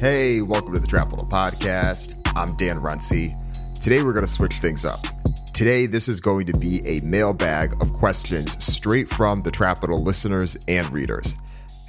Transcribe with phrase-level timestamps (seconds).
[0.00, 2.18] Hey, welcome to the Trapital Podcast.
[2.34, 3.34] I'm Dan Runcie.
[3.82, 5.00] Today we're going to switch things up.
[5.52, 10.56] Today, this is going to be a mailbag of questions straight from the Trapital listeners
[10.68, 11.34] and readers.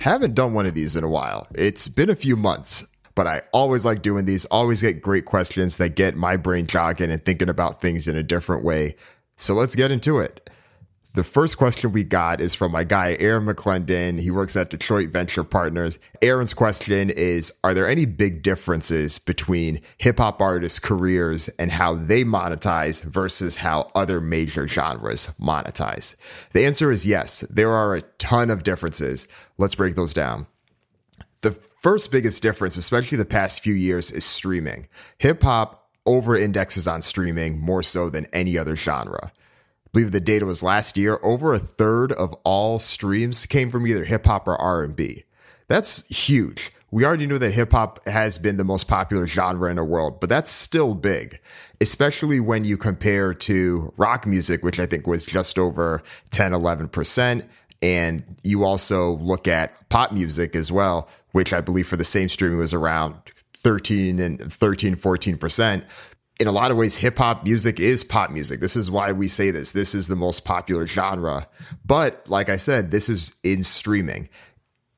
[0.02, 1.48] Haven't done one of these in a while.
[1.56, 2.86] It's been a few months,
[3.16, 7.12] but I always like doing these, always get great questions that get my brain jogging
[7.12, 8.98] and thinking about things in a different way.
[9.38, 10.50] So let's get into it.
[11.14, 14.22] The first question we got is from my guy, Aaron McClendon.
[14.22, 16.00] He works at Detroit Venture Partners.
[16.22, 21.96] Aaron's question is Are there any big differences between hip hop artists' careers and how
[21.96, 26.16] they monetize versus how other major genres monetize?
[26.54, 27.42] The answer is yes.
[27.42, 29.28] There are a ton of differences.
[29.58, 30.48] Let's break those down.
[31.42, 34.88] The first biggest difference, especially the past few years, is streaming.
[35.18, 39.34] Hip hop over indexes on streaming more so than any other genre
[39.92, 44.06] believe the data was last year, over a third of all streams came from either
[44.06, 45.24] hip hop or R&B.
[45.68, 46.72] That's huge.
[46.92, 50.20] We already knew that hip hop has been the most popular genre in the world,
[50.20, 51.40] but that's still big,
[51.80, 57.48] especially when you compare to rock music, which I think was just over 10, 11%.
[57.82, 62.28] And you also look at pop music as well, which I believe for the same
[62.28, 63.16] streaming was around
[63.56, 65.84] 13 and 13, 14%
[66.42, 68.62] in a lot of ways, hip hop music is pop music.
[68.62, 69.72] This is why we say this.
[69.72, 71.48] This is the most popular genre.
[71.86, 74.28] But like I said, this is in streaming.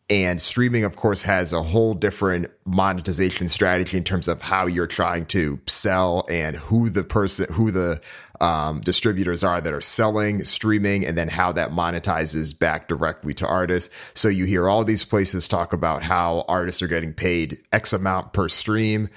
[0.10, 4.88] And streaming, of course, has a whole different monetization strategy in terms of how you're
[4.88, 8.00] trying to sell and who the person, who the
[8.40, 13.48] um, distributors are that are selling streaming, and then how that monetizes back directly to
[13.48, 13.94] artists.
[14.14, 18.32] So you hear all these places talk about how artists are getting paid X amount
[18.32, 19.10] per stream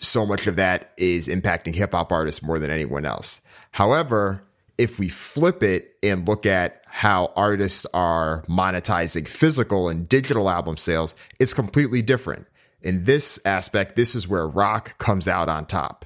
[0.00, 3.40] so much of that is impacting hip hop artists more than anyone else.
[3.72, 4.42] However,
[4.78, 10.76] if we flip it and look at how artists are monetizing physical and digital album
[10.76, 12.46] sales, it's completely different.
[12.82, 16.04] In this aspect, this is where rock comes out on top.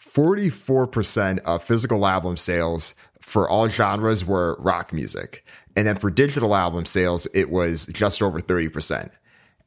[0.00, 5.44] 44% of physical album sales for all genres were rock music.
[5.74, 9.10] And then for digital album sales, it was just over 30%.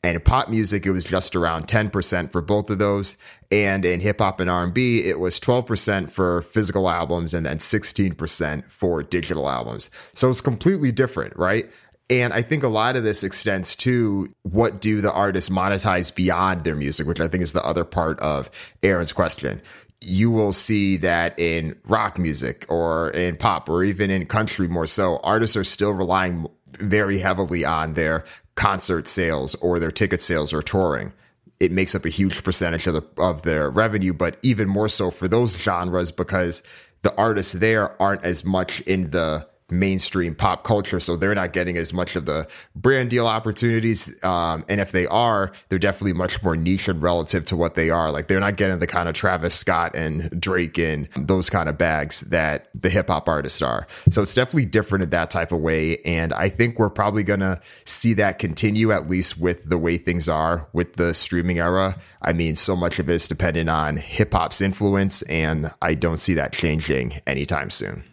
[0.03, 3.17] And in pop music, it was just around 10% for both of those.
[3.51, 8.65] And in hip hop and R&B, it was 12% for physical albums and then 16%
[8.65, 9.89] for digital albums.
[10.13, 11.69] So it's completely different, right?
[12.09, 16.63] And I think a lot of this extends to what do the artists monetize beyond
[16.63, 18.49] their music, which I think is the other part of
[18.81, 19.61] Aaron's question.
[20.01, 24.87] You will see that in rock music or in pop or even in country more
[24.87, 28.25] so, artists are still relying very heavily on their
[28.59, 31.13] concert sales or their ticket sales or touring.
[31.61, 35.09] It makes up a huge percentage of the, of their revenue, but even more so
[35.11, 36.61] for those genres because
[37.01, 41.77] the artists there aren't as much in the mainstream pop culture, so they're not getting
[41.77, 44.23] as much of the brand deal opportunities.
[44.23, 47.89] Um, and if they are, they're definitely much more niche and relative to what they
[47.89, 48.11] are.
[48.11, 51.77] Like they're not getting the kind of Travis Scott and Drake and those kind of
[51.77, 53.87] bags that the hip hop artists are.
[54.09, 55.97] So it's definitely different in that type of way.
[56.05, 60.27] And I think we're probably gonna see that continue at least with the way things
[60.27, 61.99] are with the streaming era.
[62.21, 66.19] I mean, so much of it is dependent on hip hop's influence, and I don't
[66.19, 68.03] see that changing anytime soon.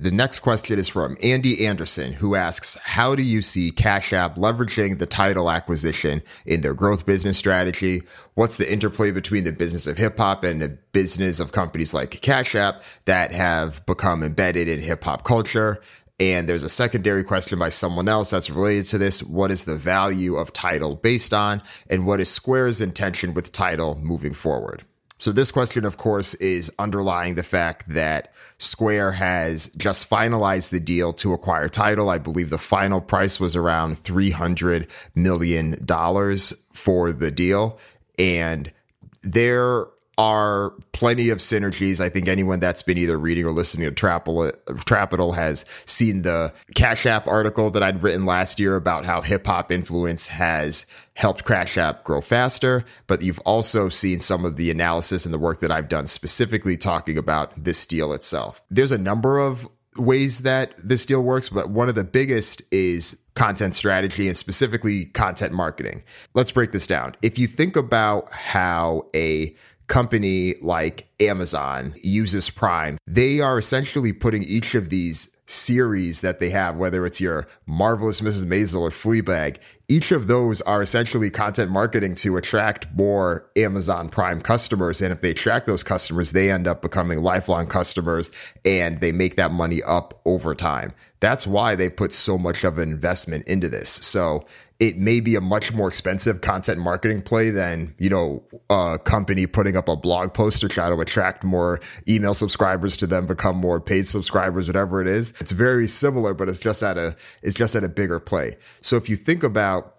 [0.00, 4.36] The next question is from Andy Anderson, who asks, How do you see Cash App
[4.36, 8.02] leveraging the Tidal acquisition in their growth business strategy?
[8.34, 12.20] What's the interplay between the business of hip hop and the business of companies like
[12.22, 15.80] Cash App that have become embedded in hip hop culture?
[16.20, 19.20] And there's a secondary question by someone else that's related to this.
[19.20, 21.60] What is the value of Tidal based on?
[21.90, 24.84] And what is Square's intention with Tidal moving forward?
[25.18, 30.80] So this question, of course, is underlying the fact that Square has just finalized the
[30.80, 32.10] deal to acquire Tidal.
[32.10, 35.76] I believe the final price was around $300 million
[36.72, 37.78] for the deal.
[38.18, 38.72] And
[39.22, 39.86] there
[40.18, 42.00] are plenty of synergies.
[42.00, 47.06] I think anyone that's been either reading or listening to Trapital has seen the Cash
[47.06, 51.78] App article that I'd written last year about how hip hop influence has helped Cash
[51.78, 52.84] App grow faster.
[53.06, 56.76] But you've also seen some of the analysis and the work that I've done specifically
[56.76, 58.60] talking about this deal itself.
[58.68, 63.24] There's a number of ways that this deal works, but one of the biggest is
[63.34, 66.02] content strategy and specifically content marketing.
[66.34, 67.14] Let's break this down.
[67.22, 69.54] If you think about how a
[69.88, 76.50] company like Amazon uses Prime, they are essentially putting each of these series that they
[76.50, 78.44] have, whether it's your Marvelous Mrs.
[78.44, 79.56] Maisel or Fleabag,
[79.88, 85.00] each of those are essentially content marketing to attract more Amazon Prime customers.
[85.00, 88.30] And if they attract those customers, they end up becoming lifelong customers
[88.66, 90.92] and they make that money up over time.
[91.20, 93.90] That's why they put so much of an investment into this.
[93.90, 94.46] So
[94.78, 99.46] it may be a much more expensive content marketing play than, you know, a company
[99.46, 103.56] putting up a blog post to try to attract more email subscribers to them become
[103.56, 105.32] more paid subscribers, whatever it is.
[105.40, 108.56] It's very similar, but it's just at a, it's just at a bigger play.
[108.80, 109.96] So if you think about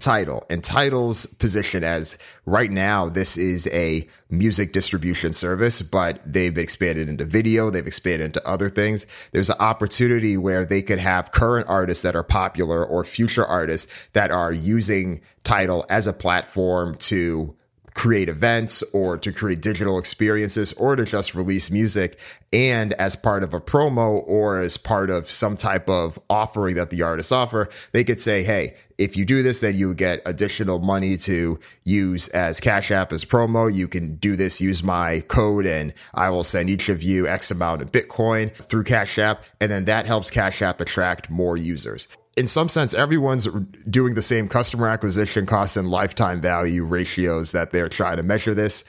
[0.00, 6.56] Tidal and Tidal's position as right now this is a music distribution service but they've
[6.56, 9.06] expanded into video they've expanded into other things.
[9.32, 13.90] There's an opportunity where they could have current artists that are popular or future artists
[14.12, 17.56] that are using Tidal as a platform to
[17.94, 22.18] create events or to create digital experiences or to just release music
[22.52, 26.90] and as part of a promo or as part of some type of offering that
[26.90, 30.78] the artists offer they could say hey if you do this then you get additional
[30.78, 33.72] money to use as cash app as promo.
[33.72, 37.50] You can do this use my code and i will send each of you x
[37.50, 39.42] amount of bitcoin through cash app.
[39.60, 42.08] And then that helps cash app attract more users
[42.40, 43.46] in some sense, everyone's
[43.90, 48.54] doing the same customer acquisition costs and lifetime value ratios that they're trying to measure
[48.54, 48.86] this.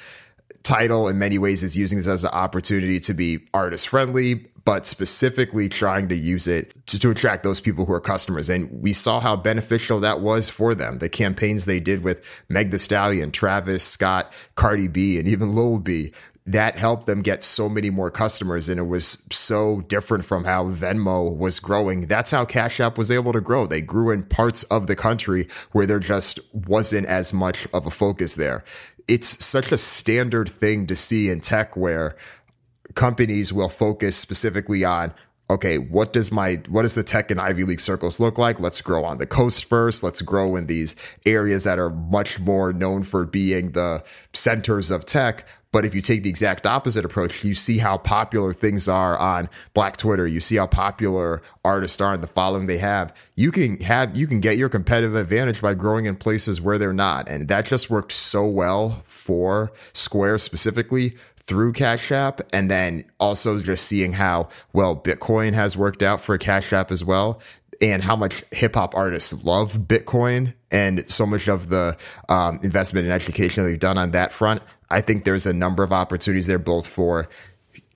[0.64, 4.88] Tidal, in many ways, is using this as an opportunity to be artist friendly, but
[4.88, 8.50] specifically trying to use it to, to, attract those people who are customers.
[8.50, 11.00] And we saw how beneficial that was for them.
[11.00, 15.80] The campaigns they did with Meg the Stallion, Travis Scott, Cardi B, and even Lil
[15.80, 16.14] B
[16.46, 20.66] that helped them get so many more customers and it was so different from how
[20.66, 22.08] Venmo was growing.
[22.08, 23.68] That's how Cash App was able to grow.
[23.68, 27.92] They grew in parts of the country where there just wasn't as much of a
[27.92, 28.64] focus there.
[29.08, 32.16] It's such a standard thing to see in tech where
[32.96, 35.14] companies will focus specifically on
[35.52, 38.60] okay, what does my what does the tech and Ivy League circles look like?
[38.60, 40.02] Let's grow on the coast first.
[40.02, 40.96] Let's grow in these
[41.26, 44.04] areas that are much more known for being the
[44.34, 45.46] centers of tech.
[45.72, 49.50] But if you take the exact opposite approach, you see how popular things are on
[49.74, 50.28] Black Twitter.
[50.28, 53.14] You see how popular artists are and the following they have.
[53.36, 56.92] You can have, you can get your competitive advantage by growing in places where they're
[56.92, 57.30] not.
[57.30, 62.42] And that just worked so well for Square specifically through Cash App.
[62.52, 67.06] And then also just seeing how well Bitcoin has worked out for Cash App as
[67.06, 67.42] well
[67.82, 71.98] and how much hip hop artists love Bitcoin and so much of the
[72.30, 74.62] um, investment and education that we've done on that front.
[74.92, 77.30] I think there's a number of opportunities there, both for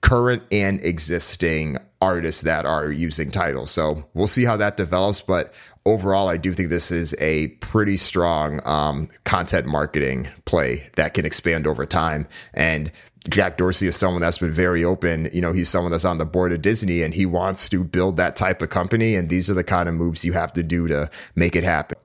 [0.00, 3.70] current and existing artists that are using titles.
[3.70, 5.20] So we'll see how that develops.
[5.20, 5.52] But
[5.84, 11.24] overall, I do think this is a pretty strong um, content marketing play that can
[11.24, 12.26] expand over time.
[12.54, 12.92] And
[13.28, 15.28] Jack Dorsey is someone that's been very open.
[15.32, 18.16] You know, he's someone that's on the board of Disney and he wants to build
[18.18, 19.16] that type of company.
[19.16, 21.98] And these are the kind of moves you have to do to make it happen.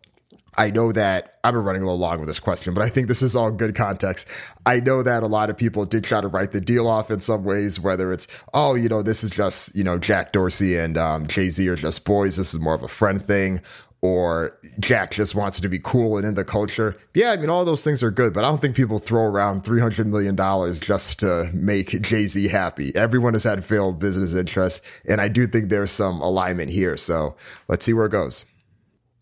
[0.57, 3.07] I know that I've been running a little long with this question, but I think
[3.07, 4.27] this is all good context.
[4.65, 7.21] I know that a lot of people did try to write the deal off in
[7.21, 10.97] some ways, whether it's, oh, you know, this is just, you know, Jack Dorsey and
[10.97, 12.37] um, Jay Z are just boys.
[12.37, 13.61] This is more of a friend thing
[14.01, 16.95] or Jack just wants to be cool and in the culture.
[17.13, 19.63] Yeah, I mean, all those things are good, but I don't think people throw around
[19.63, 20.35] $300 million
[20.81, 22.95] just to make Jay Z happy.
[22.95, 26.97] Everyone has had failed business interests, and I do think there's some alignment here.
[26.97, 27.35] So
[27.67, 28.45] let's see where it goes.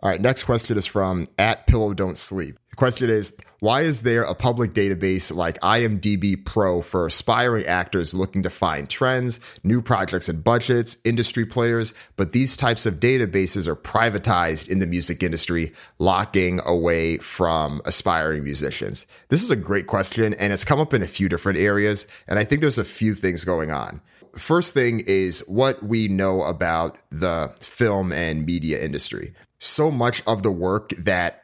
[0.02, 2.58] All right, next question is from at Pillow Don't Sleep.
[2.70, 8.14] The question is Why is there a public database like IMDb Pro for aspiring actors
[8.14, 13.68] looking to find trends, new projects and budgets, industry players, but these types of databases
[13.68, 19.06] are privatized in the music industry, locking away from aspiring musicians?
[19.28, 22.40] This is a great question, and it's come up in a few different areas, and
[22.40, 24.00] I think there's a few things going on
[24.38, 30.44] first thing is what we know about the film and media industry so much of
[30.44, 31.44] the work that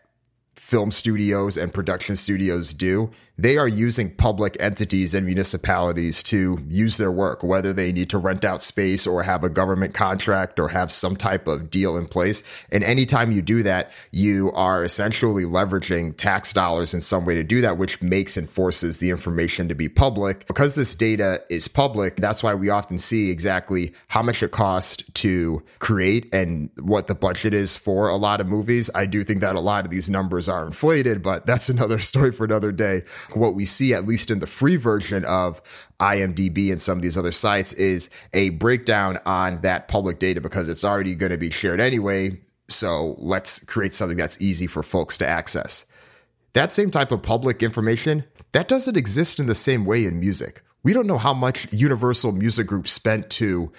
[0.55, 6.97] film studios and production studios do they are using public entities and municipalities to use
[6.97, 10.69] their work, whether they need to rent out space or have a government contract or
[10.69, 12.43] have some type of deal in place.
[12.71, 17.43] And anytime you do that, you are essentially leveraging tax dollars in some way to
[17.43, 20.47] do that, which makes and forces the information to be public.
[20.47, 25.03] Because this data is public, that's why we often see exactly how much it costs
[25.13, 28.89] to create and what the budget is for a lot of movies.
[28.95, 32.31] I do think that a lot of these numbers are inflated, but that's another story
[32.31, 35.61] for another day what we see, at least in the free version of
[35.99, 40.67] IMDb and some of these other sites, is a breakdown on that public data because
[40.67, 42.39] it's already going to be shared anyway.
[42.67, 45.85] So let's create something that's easy for folks to access.
[46.53, 50.63] That same type of public information, that doesn't exist in the same way in music.
[50.83, 53.71] We don't know how much Universal Music Group spent to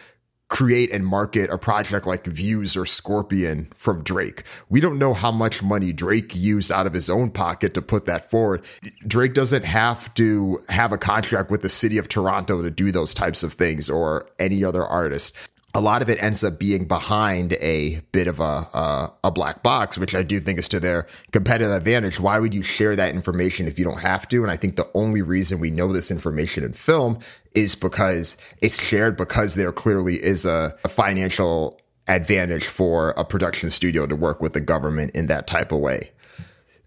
[0.49, 4.45] create and market a project like Views or Scorpion from Drake.
[4.69, 8.05] We don't know how much money Drake used out of his own pocket to put
[8.05, 8.65] that forward.
[9.07, 13.13] Drake doesn't have to have a contract with the city of Toronto to do those
[13.13, 15.37] types of things or any other artist
[15.77, 19.99] a lot of it ends up being behind a bit of a, a, black box,
[19.99, 22.19] which I do think is to their competitive advantage.
[22.19, 24.43] Why would you share that information if you don't have to?
[24.43, 27.19] And I think the only reason we know this information in film
[27.55, 31.79] is because it's shared because there clearly is a, a financial
[32.09, 36.11] advantage for a production studio to work with the government in that type of way.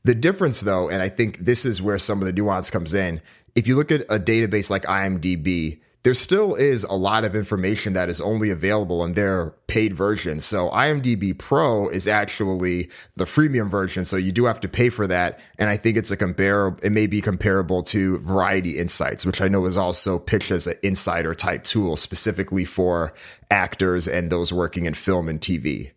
[0.04, 3.22] The difference, though, and I think this is where some of the nuance comes in.
[3.54, 7.92] If you look at a database like IMDb, there still is a lot of information
[7.94, 10.40] that is only available in their paid version.
[10.40, 14.06] So IMDb Pro is actually the freemium version.
[14.06, 15.40] So you do have to pay for that.
[15.58, 19.50] And I think it's a comparable, it may be comparable to Variety Insights, which I
[19.50, 23.14] know is also pitched as an insider type tool specifically for
[23.52, 25.92] actors and those working in film and TV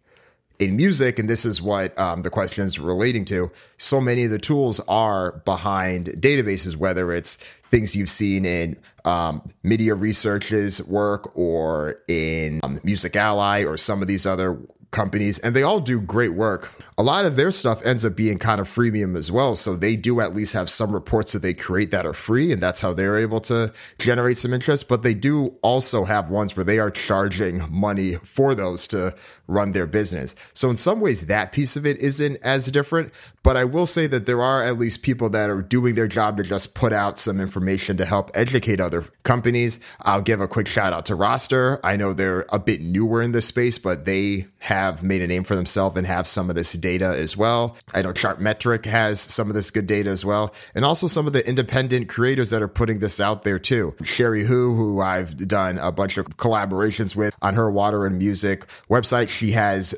[0.62, 4.30] in music, and this is what um, the question is relating to, so many of
[4.30, 7.36] the tools are behind databases, whether it's
[7.72, 8.76] things you've seen in
[9.06, 14.60] um, MIDiA Research's work or in um, Music Ally or some of these other
[14.92, 16.70] companies, and they all do great work.
[16.98, 19.56] A lot of their stuff ends up being kind of freemium as well.
[19.56, 22.62] So they do at least have some reports that they create that are free, and
[22.62, 24.88] that's how they're able to generate some interest.
[24.88, 29.14] But they do also have ones where they are charging money for those to
[29.48, 30.34] run their business.
[30.52, 33.12] So in some ways, that piece of it isn't as different.
[33.42, 36.36] But I will say that there are at least people that are doing their job
[36.36, 37.61] to just put out some information
[37.98, 39.80] to help educate other companies.
[40.00, 41.80] I'll give a quick shout out to Roster.
[41.84, 45.44] I know they're a bit newer in this space, but they have made a name
[45.44, 47.76] for themselves and have some of this data as well.
[47.94, 50.54] I know Chartmetric has some of this good data as well.
[50.74, 53.94] And also some of the independent creators that are putting this out there too.
[54.02, 58.66] Cherie Hu, who I've done a bunch of collaborations with on her Water and Music
[58.88, 59.28] website.
[59.28, 59.94] She has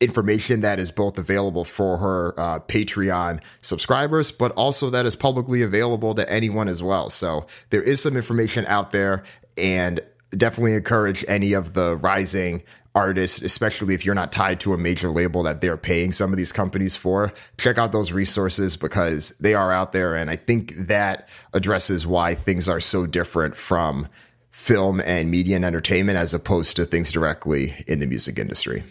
[0.00, 5.62] information that is both available for her uh, Patreon subscribers, but also that is publicly
[5.62, 7.08] available to anyone as well.
[7.10, 9.24] So there is some information out there
[9.56, 10.00] and
[10.30, 12.62] definitely encourage any of the rising
[12.94, 16.36] artists, especially if you're not tied to a major label that they're paying some of
[16.36, 20.14] these companies for, check out those resources because they are out there.
[20.14, 24.08] And I think that addresses why things are so different from
[24.50, 28.82] film and media and entertainment as opposed to things directly in the music industry.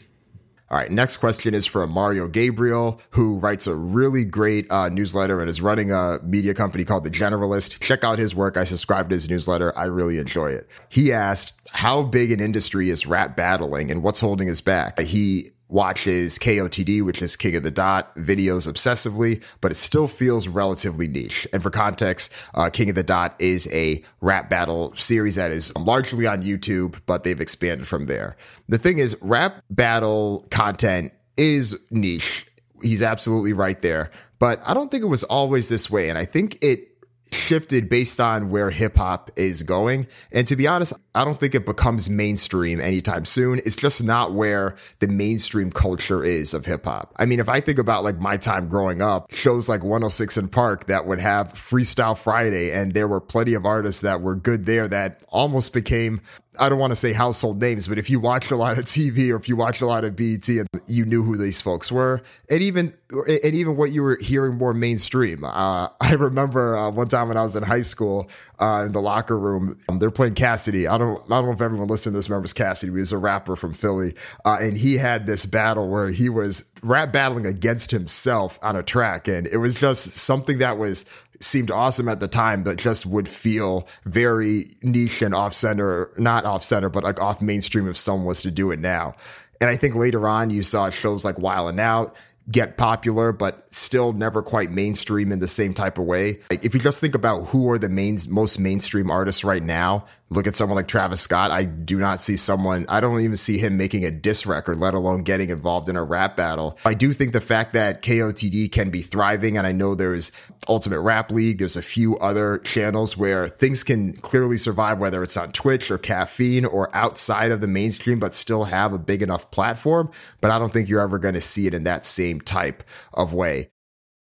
[0.72, 5.39] All right, next question is from Mario Gabriel, who writes a really great uh, newsletter
[5.39, 7.79] and is running a media company called The Generalist.
[7.81, 8.57] Check out his work.
[8.57, 9.77] I subscribe to his newsletter.
[9.77, 10.67] I really enjoy it.
[10.89, 15.00] He asked, How big an industry is rap battling and what's holding us back?
[15.00, 20.48] He watches KOTD, which is King of the Dot, videos obsessively, but it still feels
[20.48, 21.46] relatively niche.
[21.51, 25.75] And for context, uh, King of the Dot is a rap battle series that is
[25.75, 28.38] largely on YouTube, but they've expanded from there.
[28.70, 32.46] The thing is, rap battle content is niche.
[32.82, 34.10] He's absolutely right there.
[34.39, 36.08] But I don't think it was always this way.
[36.08, 36.88] And I think it
[37.34, 40.08] shifted based on where hip hop is going.
[40.32, 43.60] And to be honest, I don't think it becomes mainstream anytime soon.
[43.60, 47.13] It's just not where the mainstream culture is of hip hop.
[47.17, 50.51] I mean, if I think about like my time growing up, shows like 106 &
[50.51, 54.65] Park that would have Freestyle Friday, and there were plenty of artists that were good
[54.65, 56.22] there that almost became
[56.60, 59.31] I don't want to say household names, but if you watch a lot of TV
[59.31, 62.22] or if you watch a lot of BET and you knew who these folks were,
[62.50, 65.43] and even and even what you were hearing more mainstream.
[65.43, 68.29] Uh, I remember uh, one time when I was in high school
[68.60, 70.88] uh, in the locker room, um, they're playing Cassidy.
[70.88, 72.92] I don't I don't know if everyone listening to this remembers Cassidy.
[72.92, 76.72] He was a rapper from Philly, uh, and he had this battle where he was
[76.82, 81.06] rap battling against himself on a track, and it was just something that was
[81.42, 86.46] seemed awesome at the time, but just would feel very niche and off center, not
[86.46, 89.14] off center, but like off mainstream if someone was to do it now.
[89.62, 92.16] And I think later on you saw shows like Wild 'N Out
[92.50, 96.40] get popular, but still never quite mainstream in the same type of way.
[96.50, 100.06] Like if you just think about who are the main, most mainstream artists right now,
[100.30, 101.52] look at someone like Travis Scott.
[101.52, 104.94] I do not see someone, I don't even see him making a diss record, let
[104.94, 106.78] alone getting involved in a rap battle.
[106.86, 110.32] I do think the fact that KOTD can be thriving, and I know there's
[110.68, 115.38] Ultimate Rap League, there's a few other channels where things can clearly survive, whether it's
[115.38, 119.52] on Twitch or Caffeine or outside of the mainstream, but still have a big enough
[119.52, 120.10] platform.
[120.42, 123.34] But I don't think you're ever going to see it in that same type of
[123.34, 123.70] way.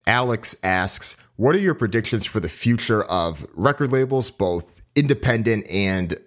[0.06, 6.18] Alex asks, what are your predictions for the future of record labels, both independent and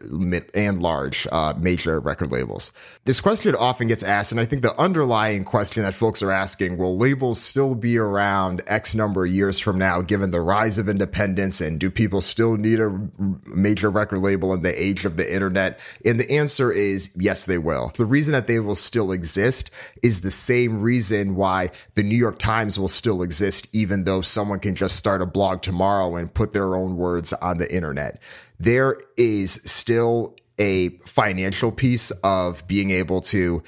[0.54, 2.72] and large uh, major record labels.
[3.04, 6.78] This question often gets asked, and I think the underlying question that folks are asking:
[6.78, 10.88] Will labels still be around X number of years from now, given the rise of
[10.88, 12.98] independence, and do people still need a
[13.46, 15.78] major record label in the age of the internet?
[16.06, 17.92] And the answer is yes, they will.
[17.98, 19.70] The reason that they will still exist
[20.02, 24.60] is the same reason why the New York Times will still exist, even though someone
[24.60, 28.22] can just start a blog tomorrow and put their own words on the internet.
[28.60, 33.64] There is still a financial piece of being able to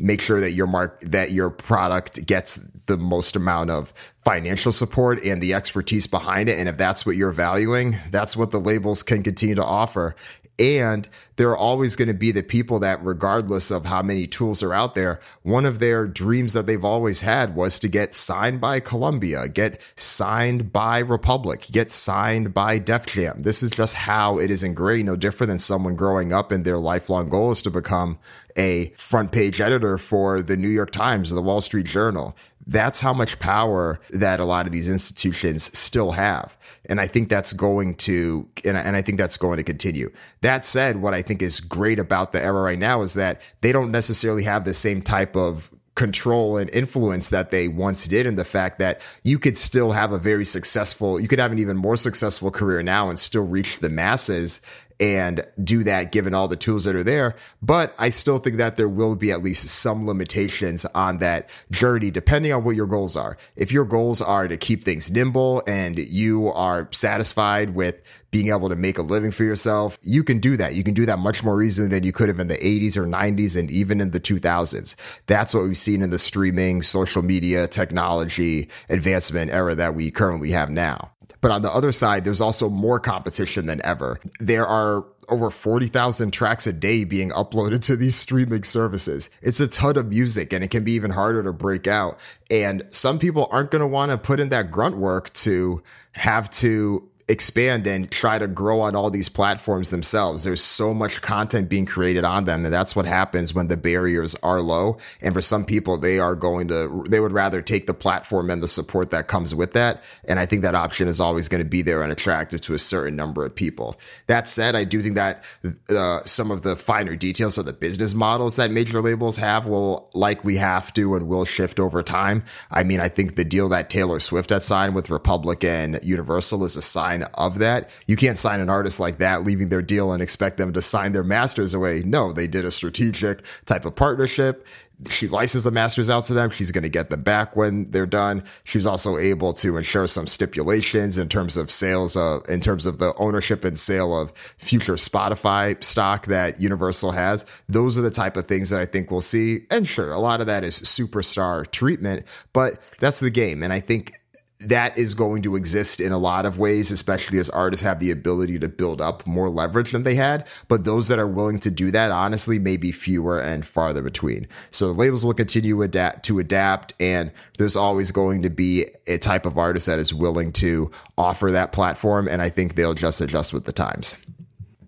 [0.00, 2.56] make sure that your mark that your product gets
[2.90, 3.92] the most amount of
[4.24, 8.50] financial support and the expertise behind it and if that's what you're valuing that's what
[8.50, 10.14] the labels can continue to offer
[10.60, 14.62] and there are always going to be the people that, regardless of how many tools
[14.62, 18.60] are out there, one of their dreams that they've always had was to get signed
[18.60, 23.40] by Columbia, get signed by Republic, get signed by Def Jam.
[23.40, 26.76] This is just how it is ingrained, no different than someone growing up and their
[26.76, 28.18] lifelong goal is to become
[28.58, 32.36] a front page editor for the New York Times or the Wall Street Journal.
[32.66, 36.56] That's how much power that a lot of these institutions still have.
[36.86, 40.12] And I think that's going to, and I think that's going to continue.
[40.42, 43.72] That said, what I think is great about the era right now is that they
[43.72, 48.38] don't necessarily have the same type of control and influence that they once did and
[48.38, 51.76] the fact that you could still have a very successful you could have an even
[51.76, 54.62] more successful career now and still reach the masses
[55.00, 57.34] and do that given all the tools that are there.
[57.62, 62.10] But I still think that there will be at least some limitations on that journey,
[62.10, 63.38] depending on what your goals are.
[63.56, 68.68] If your goals are to keep things nimble and you are satisfied with being able
[68.68, 70.74] to make a living for yourself, you can do that.
[70.74, 73.06] You can do that much more easily than you could have in the 80s or
[73.06, 74.94] 90s and even in the 2000s.
[75.26, 80.50] That's what we've seen in the streaming, social media, technology advancement era that we currently
[80.50, 81.10] have now.
[81.40, 84.20] But on the other side, there's also more competition than ever.
[84.38, 89.30] There are over 40,000 tracks a day being uploaded to these streaming services.
[89.42, 92.18] It's a ton of music and it can be even harder to break out.
[92.50, 95.82] And some people aren't going to want to put in that grunt work to
[96.12, 100.42] have to expand and try to grow on all these platforms themselves.
[100.42, 102.64] There's so much content being created on them.
[102.64, 104.98] And that's what happens when the barriers are low.
[105.20, 108.60] And for some people, they are going to, they would rather take the platform and
[108.60, 110.02] the support that comes with that.
[110.24, 112.80] And I think that option is always going to be there and attractive to a
[112.80, 113.96] certain number of people.
[114.26, 115.44] That said, I do think that
[115.88, 120.10] uh, some of the finer details of the business models that major labels have will
[120.14, 122.42] likely have to and will shift over time.
[122.72, 126.64] I mean, I think the deal that Taylor Swift had signed with Republic and Universal
[126.64, 127.90] is a sign of that.
[128.06, 131.12] You can't sign an artist like that, leaving their deal and expect them to sign
[131.12, 132.02] their masters away.
[132.04, 134.66] No, they did a strategic type of partnership
[135.08, 136.50] she licensed the masters out to them.
[136.50, 138.44] She's going to get them back when they're done.
[138.64, 142.84] She was also able to ensure some stipulations in terms of sales of, in terms
[142.84, 147.46] of the ownership and sale of future Spotify stock that Universal has.
[147.68, 149.60] Those are the type of things that I think we'll see.
[149.70, 153.62] And sure, a lot of that is superstar treatment, but that's the game.
[153.62, 154.19] And I think
[154.60, 158.10] that is going to exist in a lot of ways, especially as artists have the
[158.10, 160.46] ability to build up more leverage than they had.
[160.68, 164.48] But those that are willing to do that, honestly, may be fewer and farther between.
[164.70, 169.16] So the labels will continue adapt to adapt, and there's always going to be a
[169.16, 172.28] type of artist that is willing to offer that platform.
[172.28, 174.16] And I think they'll just adjust with the times.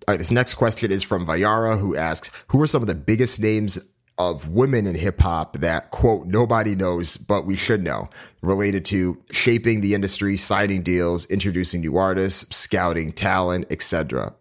[0.07, 2.95] All right, this next question is from Vayara, who asks, Who are some of the
[2.95, 3.79] biggest names
[4.17, 8.07] of women in hip hop that quote nobody knows but we should know
[8.41, 14.33] related to shaping the industry, signing deals, introducing new artists, scouting talent, etc.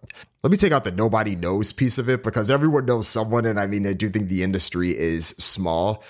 [0.42, 3.60] Let me take out the nobody knows piece of it because everyone knows someone and
[3.60, 6.02] I mean I do think the industry is small.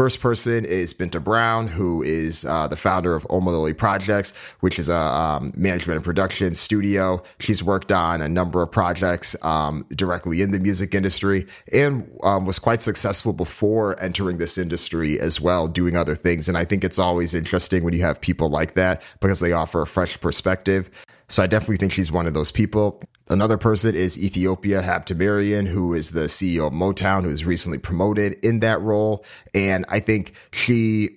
[0.00, 4.88] First person is Binta Brown, who is uh, the founder of Omololi Projects, which is
[4.88, 7.20] a um, management and production studio.
[7.38, 12.46] She's worked on a number of projects um, directly in the music industry and um,
[12.46, 16.48] was quite successful before entering this industry as well, doing other things.
[16.48, 19.82] And I think it's always interesting when you have people like that because they offer
[19.82, 20.88] a fresh perspective.
[21.28, 23.02] So I definitely think she's one of those people.
[23.30, 28.32] Another person is Ethiopia Habtemariam, who is the CEO of Motown, who was recently promoted
[28.44, 29.24] in that role.
[29.54, 31.10] And I think she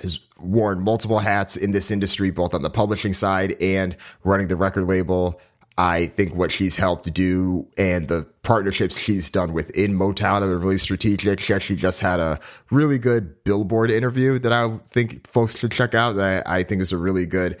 [0.00, 4.54] has worn multiple hats in this industry, both on the publishing side and running the
[4.54, 5.40] record label.
[5.76, 10.60] I think what she's helped do and the partnerships she's done within Motown have been
[10.60, 11.40] really strategic.
[11.40, 12.38] She actually just had a
[12.70, 16.14] really good Billboard interview that I think folks should check out.
[16.14, 17.58] That I think is a really good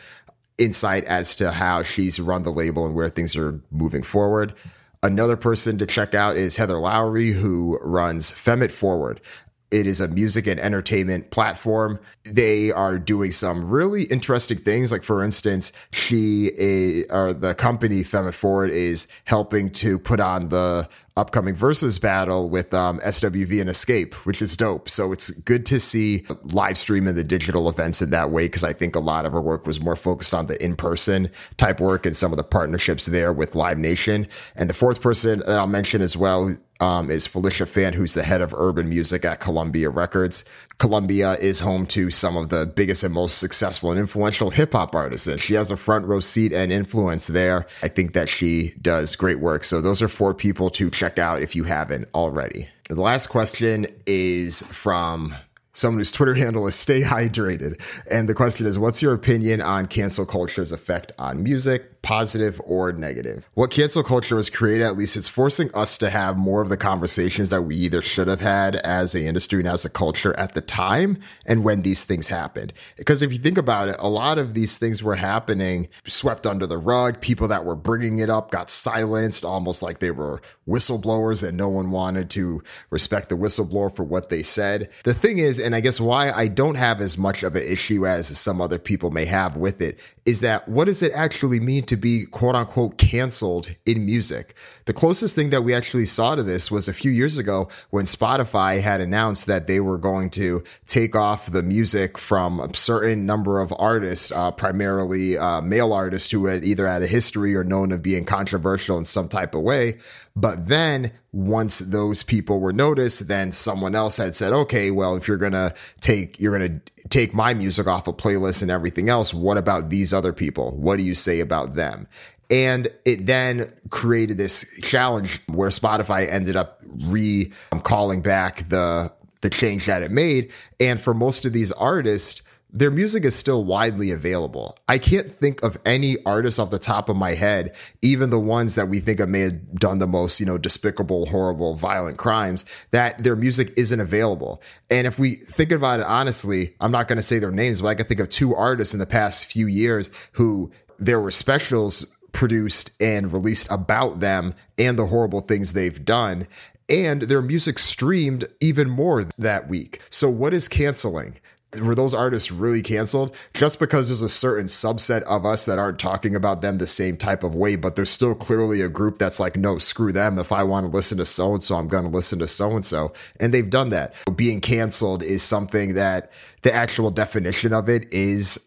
[0.58, 4.54] insight as to how she's run the label and where things are moving forward.
[5.02, 9.20] Another person to check out is Heather Lowry, who runs Fem Forward.
[9.70, 11.98] It is a music and entertainment platform.
[12.24, 14.92] They are doing some really interesting things.
[14.92, 20.88] Like, for instance, she or the company Fem Forward is helping to put on the
[21.16, 24.88] upcoming Verzuz battle with um, SWV and Xscape, which is dope.
[24.88, 28.64] So it's good to see live stream and the digital events in that way because
[28.64, 31.80] I think a lot of her work was more focused on the in person type
[31.80, 34.28] work and some of the partnerships there with Live Nation.
[34.54, 38.22] And the fourth person that I'll mention as well um, is Phylicia Fant, who's the
[38.22, 40.44] head of urban music at Columbia Records.
[40.78, 44.94] Columbia is home to some of the biggest and most successful and influential hip hop
[44.94, 45.40] artists.
[45.40, 47.66] She has a front row seat and influence there.
[47.82, 49.64] I think that she does great work.
[49.64, 52.68] So those are four people to check out if you haven't already.
[52.88, 55.34] The last question is from
[55.76, 57.80] someone whose Twitter handle is stay hydrated.
[58.10, 62.92] And the question is, what's your opinion on cancel culture's effect on music, positive or
[62.92, 63.50] negative?
[63.54, 66.76] What cancel culture has created, at least it's forcing us to have more of the
[66.76, 70.54] conversations that we either should have had as a industry and as a culture at
[70.54, 72.72] the time and when these things happened.
[72.96, 76.64] Because if you think about it, a lot of these things were happening swept under
[76.64, 77.20] the rug.
[77.20, 81.68] People that were bringing it up got silenced, almost like they were whistleblowers and no
[81.68, 84.88] one wanted to respect the whistleblower for what they said.
[85.02, 88.06] The thing is, and I guess why I don't have as much of an issue
[88.06, 91.82] as some other people may have with it is that what does it actually mean
[91.84, 94.54] to be quote unquote canceled in music?
[94.86, 98.04] The closest thing that we actually saw to this was a few years ago when
[98.04, 103.26] Spotify had announced that they were going to take off the music from a certain
[103.26, 107.64] number of artists, uh, primarily uh, male artists who had either had a history or
[107.64, 109.98] known of being controversial in some type of way.
[110.36, 115.26] But then once those people were noticed, then someone else had said, okay, well, if
[115.26, 119.08] you're going to take, you're going to take my music off a playlist and everything
[119.08, 120.76] else, what about these other people?
[120.76, 122.06] What do you say about them?
[122.50, 129.50] And it then created this challenge where Spotify ended up re calling back the the
[129.50, 130.52] change that it made.
[130.80, 132.42] And for most of these artists,
[132.76, 134.76] their music is still widely available.
[134.86, 138.74] I can't think of any artist off the top of my head, even the ones
[138.74, 142.66] that we think of may have done the most, you know, despicable, horrible, violent crimes,
[142.90, 144.60] that their music isn't available.
[144.90, 147.88] And if we think about it honestly, I'm not going to say their names, but
[147.88, 152.14] I can think of two artists in the past few years who there were specials
[152.32, 156.46] produced and released about them and the horrible things they've done.
[156.90, 160.02] And their music streamed even more that week.
[160.10, 161.38] So, what is canceling?
[161.80, 165.98] Were those artists really canceled just because there's a certain subset of us that aren't
[165.98, 169.40] talking about them the same type of way but there's still clearly a group that's
[169.40, 172.04] like no screw them if i want to listen to so and so i'm going
[172.04, 176.30] to listen to so and so and they've done that being canceled is something that
[176.62, 178.66] the actual definition of it is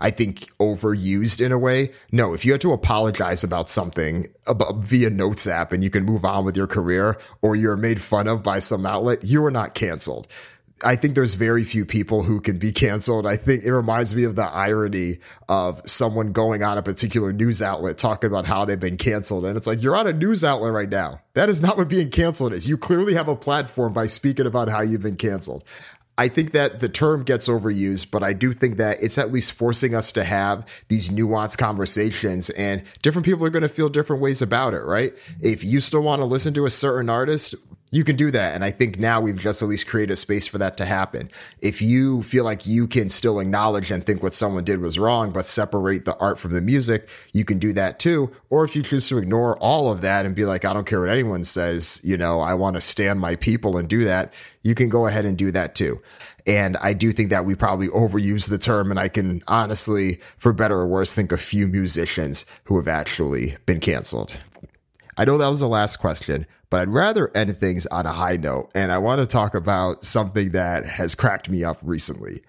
[0.00, 1.90] I think overused in a way.
[2.12, 6.04] No, if you had to apologize about something about, via Notes app and you can
[6.04, 9.50] move on with your career or you're made fun of by some outlet, you are
[9.50, 10.28] not canceled.
[10.84, 13.26] I think there's very few people who can be canceled.
[13.26, 17.62] I think it reminds me of the irony of someone going on a particular news
[17.62, 19.44] outlet talking about how they've been canceled.
[19.44, 21.20] And it's like, you're on a news outlet right now.
[21.34, 22.68] That is not what being canceled is.
[22.68, 25.64] You clearly have a platform by speaking about how you've been canceled.
[26.16, 29.52] I think that the term gets overused, but I do think that it's at least
[29.52, 34.20] forcing us to have these nuanced conversations and different people are going to feel different
[34.20, 35.12] ways about it, right?
[35.40, 37.54] If you still want to listen to a certain artist,
[37.90, 38.54] you can do that.
[38.54, 41.30] And I think now we've just at least created a space for that to happen.
[41.60, 45.32] If you feel like you can still acknowledge and think what someone did was wrong,
[45.32, 48.30] but separate the art from the music, you can do that too.
[48.50, 51.00] Or if you choose to ignore all of that and be like, I don't care
[51.00, 54.74] what anyone says, you know, I want to stand my people and do that, you
[54.74, 56.02] can go ahead and do that too.
[56.46, 58.90] And I do think that we probably overuse the term.
[58.90, 63.56] And I can honestly, for better or worse, think a few musicians who have actually
[63.66, 64.34] been canceled.
[65.18, 68.36] I know that was the last question, but I'd rather end things on a high
[68.36, 68.70] note.
[68.72, 72.40] And I want to talk about something that has cracked me up recently.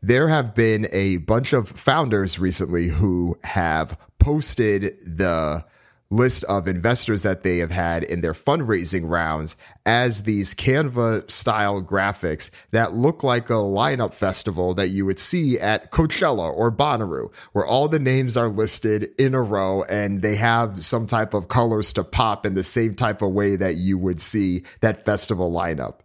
[0.00, 5.64] There have been a bunch of founders recently who have posted the
[6.10, 11.82] list of investors that they have had in their fundraising rounds as these Canva style
[11.82, 17.32] graphics that look like a lineup festival that you would see at Coachella or Bonnaroo,
[17.52, 21.48] where all the names are listed in a row and they have some type of
[21.48, 25.52] colors to pop in the same type of way that you would see that festival
[25.52, 26.00] lineup.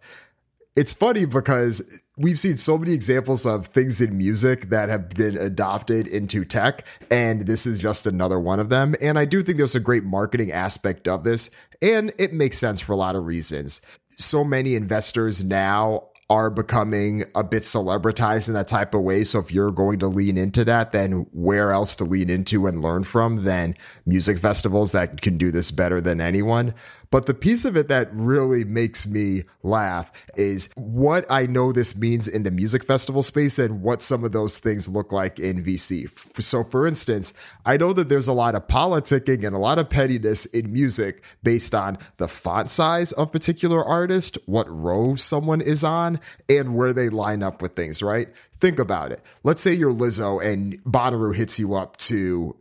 [0.76, 5.36] It's funny because we've seen so many examples of things in music that have been
[5.36, 8.94] adopted into tech, and this is just another one of them.
[9.00, 11.50] And I do think there's a great marketing aspect of this,
[11.82, 13.80] and it makes sense for a lot of reasons.
[14.16, 19.24] So many investors now are becoming a bit celebritized in that type of way.
[19.24, 22.80] So if you're going to lean into that, then where else to lean into and
[22.80, 23.74] learn from than
[24.06, 26.72] music festivals that can do this better than anyone?
[27.14, 31.96] But the piece of it that really makes me laugh is what I know this
[31.96, 35.62] means in the music festival space and what some of those things look like in
[35.62, 36.10] VC.
[36.42, 37.32] So, for instance,
[37.64, 41.22] I know that there's a lot of politicking and a lot of pettiness in music
[41.44, 46.92] based on the font size of particular artist, what row someone is on, and where
[46.92, 48.26] they line up with things, right?
[48.60, 49.20] Think about it.
[49.44, 52.56] Let's say you're Lizzo and Bonnaroo hits you up to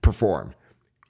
[0.00, 0.54] perform.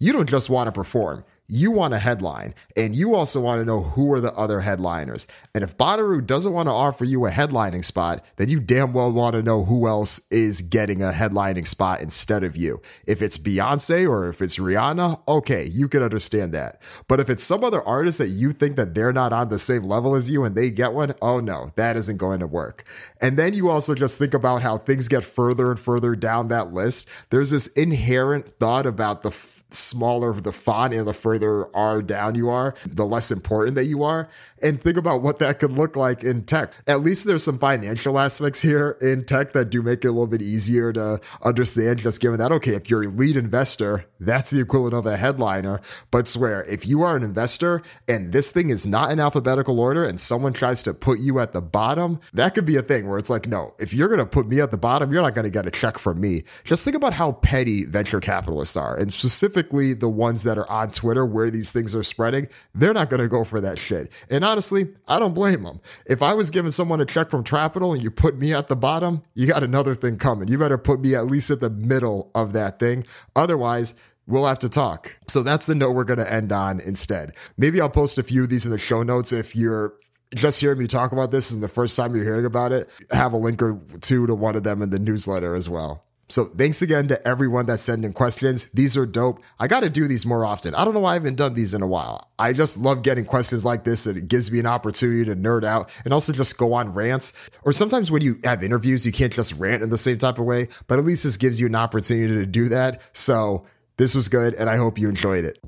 [0.00, 3.64] You don't just want to perform you want a headline and you also want to
[3.66, 5.26] know who are the other headliners.
[5.54, 9.12] And if Bonnaroo doesn't want to offer you a headlining spot, then you damn well
[9.12, 12.80] want to know who else is getting a headlining spot instead of you.
[13.06, 16.80] If it's Beyonce or if it's Rihanna, okay, you can understand that.
[17.06, 19.84] But if it's some other artist that you think that they're not on the same
[19.84, 22.84] level as you and they get one, oh no, that isn't going to work.
[23.20, 26.72] And then you also just think about how things get further and further down that
[26.72, 27.10] list.
[27.28, 32.34] There's this inherent thought about the f- smaller the font and the further R down
[32.34, 34.28] you are, the less important that you are.
[34.62, 36.72] And think about what that could look like in tech.
[36.86, 40.26] At least there's some financial aspects here in tech that do make it a little
[40.26, 44.60] bit easier to understand, just given that, okay, if you're a lead investor, that's the
[44.60, 45.80] equivalent of a headliner.
[46.10, 50.04] But swear, if you are an investor and this thing is not in alphabetical order
[50.04, 53.18] and someone tries to put you at the bottom, that could be a thing where
[53.18, 55.44] it's like, no, if you're going to put me at the bottom, you're not going
[55.44, 56.44] to get a check from me.
[56.64, 58.96] Just think about how petty venture capitalists are.
[58.96, 63.10] And specifically the ones that are on Twitter where these things are spreading, they're not
[63.10, 64.10] going to go for that shit.
[64.30, 65.80] And honestly, I don't blame them.
[66.06, 68.76] If I was giving someone a check from Trapital and you put me at the
[68.76, 70.48] bottom, you got another thing coming.
[70.48, 73.04] You better put me at least at the middle of that thing.
[73.36, 73.94] Otherwise,
[74.26, 75.16] we'll have to talk.
[75.28, 77.32] So that's the note we're going to end on instead.
[77.56, 79.94] Maybe I'll post a few of these in the show notes if you're
[80.34, 82.88] just hearing me talk about this is the first time you're hearing about it.
[83.10, 86.04] Have a link or two to one of them in the newsletter as well.
[86.32, 88.64] So thanks again to everyone that's sending questions.
[88.72, 89.42] These are dope.
[89.60, 90.74] I got to do these more often.
[90.74, 92.30] I don't know why I haven't done these in a while.
[92.38, 94.06] I just love getting questions like this.
[94.06, 97.34] and It gives me an opportunity to nerd out and also just go on rants.
[97.64, 100.46] Or sometimes when you have interviews, you can't just rant in the same type of
[100.46, 103.02] way, but at least this gives you an opportunity to do that.
[103.12, 103.66] So
[103.98, 105.58] this was good and I hope you enjoyed it.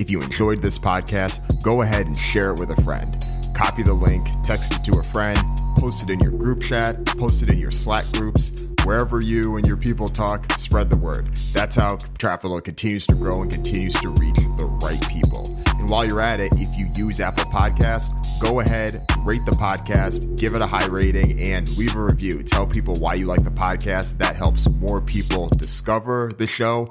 [0.00, 3.16] If you enjoyed this podcast, go ahead and share it with a friend.
[3.56, 5.38] Copy the link, text it to a friend,
[5.78, 9.66] post it in your group chat, post it in your Slack groups wherever you and
[9.66, 11.34] your people talk, spread the word.
[11.52, 15.44] That's how Trapital continues to grow and continues to reach the right people.
[15.78, 20.38] And while you're at it, if you use Apple Podcast, go ahead, rate the podcast,
[20.38, 22.42] give it a high rating, and leave a review.
[22.42, 24.18] Tell people why you like the podcast.
[24.18, 26.86] That helps more people discover the show.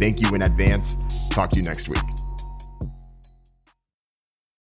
[0.00, 0.96] Thank you in advance.
[1.30, 2.21] Talk to you next week.